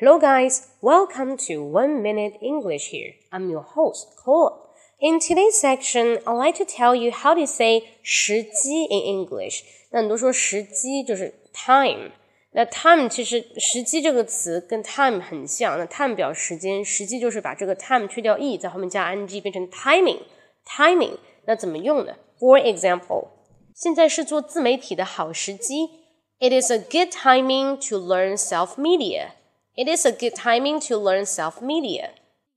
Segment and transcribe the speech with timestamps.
[0.00, 0.66] Hello, guys.
[0.80, 3.12] Welcome to One Minute English here.
[3.30, 4.72] I'm your host, Cole.
[4.98, 9.60] In today's section, I'd like to tell you how to say 时机 in English.
[9.90, 12.12] 那很多说时机就是 time。
[12.52, 15.78] 那 time 其实时机这个词跟 time 很像。
[15.78, 22.16] 那 time 表时间，时机就是把这个 time 去掉 e，在后面加 ing 变成 timing。timing 那怎么用呢？
[22.38, 23.28] For example，
[23.74, 25.90] 现在是做自媒体的好时机。
[26.38, 29.32] It is a good timing to learn self media.
[29.76, 32.10] It is a good timing to learn self media。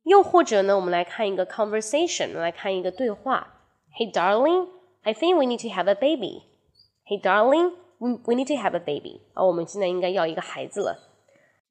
[0.04, 3.62] 又或者呢，我们来看一个 conversation，来看一个对话。
[3.98, 4.68] Hey darling,
[5.04, 6.44] I think we need to have a baby.
[7.06, 9.22] Hey darling, we we need to have a baby.
[9.34, 11.00] 啊、哦，我们现在应该要一个孩子了。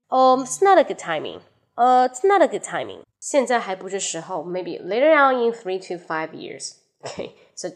[0.09, 1.41] Um, it's not a good timing.
[1.74, 3.02] Uh, it's not a good timing.
[3.19, 4.42] 现在还不是时候。
[4.42, 6.77] Maybe later on in three to five years.
[7.02, 7.69] Okay, so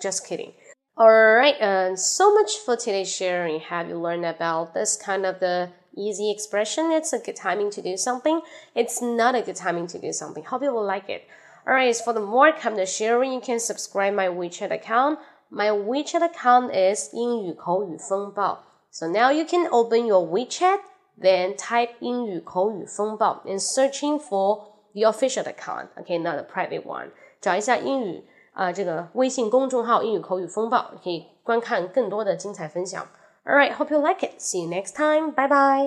[0.00, 0.52] just kidding.
[0.96, 3.60] All right, and so much for today's sharing.
[3.60, 6.90] Have you learned about this kind of the easy expression.
[6.92, 8.40] It's a good timing to do something.
[8.74, 10.44] It's not a good timing to do something.
[10.44, 11.24] Hope you will like it.
[11.66, 15.18] Alright, for the more content sharing, you can subscribe my WeChat account.
[15.50, 18.64] My WeChat account is 英语口语风暴.
[18.90, 20.80] So now you can open your WeChat,
[21.20, 25.88] then type 英语口语风暴 and searching for the official account.
[25.96, 27.10] Okay, not a private one.
[27.40, 28.24] 找一下英语
[28.57, 33.05] 啊、这个微信公众号英语口语风暴，可以观看更多的精彩分享。
[33.45, 34.39] All right, hope you like it.
[34.39, 35.31] See you next time.
[35.31, 35.85] Bye bye.